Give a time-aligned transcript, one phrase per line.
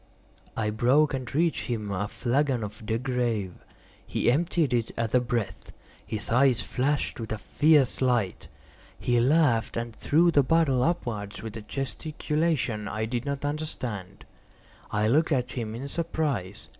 [0.57, 3.53] I broke and reached him a flagon of De Grâve.
[4.03, 5.71] He emptied it at a breath.
[6.03, 8.47] His eyes flashed with a fierce light.
[8.99, 14.25] He laughed and threw the bottle upwards with a gesticulation I did not understand.
[14.89, 16.69] I looked at him in surprise.